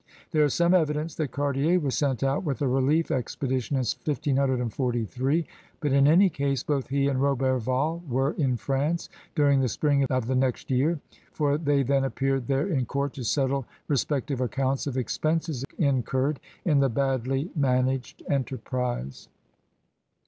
There 0.31 0.43
is 0.45 0.55
some 0.55 0.73
evidence 0.73 1.13
that 1.13 1.29
Cartier 1.29 1.79
was 1.79 1.95
sent 1.95 2.23
out 2.23 2.43
with 2.43 2.59
a 2.63 2.67
relief 2.67 3.11
expedition 3.11 3.75
in 3.75 3.81
1543, 3.81 5.45
but 5.79 5.91
in 5.91 6.07
any 6.07 6.27
case, 6.27 6.63
both 6.63 6.87
he 6.87 7.07
and 7.07 7.19
Roberval 7.21 8.01
were 8.09 8.31
A 8.31 8.33
VOYAGEUB 8.33 8.33
OP 8.33 8.35
BRITTANY 8.35 8.37
29 8.37 8.49
in 8.49 8.57
France 8.57 9.09
during 9.35 9.59
the 9.59 9.67
spring 9.67 10.03
of 10.09 10.25
the 10.25 10.33
next 10.33 10.71
year, 10.71 10.99
for 11.31 11.55
they 11.59 11.83
then 11.83 12.03
appeared 12.03 12.47
there 12.47 12.65
in 12.67 12.87
court 12.87 13.13
to 13.13 13.23
settle 13.23 13.67
respec 13.87 14.25
tive 14.25 14.41
accounts 14.41 14.87
of 14.87 14.97
expenses 14.97 15.63
incurred 15.77 16.39
in 16.65 16.79
the 16.79 16.89
badly 16.89 17.51
managed 17.55 18.23
enterprise. 18.27 19.29